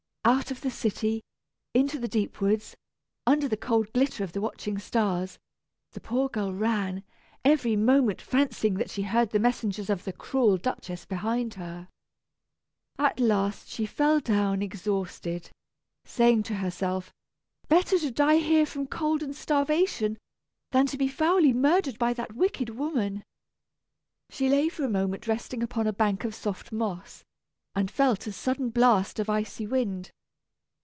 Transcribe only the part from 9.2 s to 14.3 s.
the messengers of the cruel Duchess behind her. At last she fell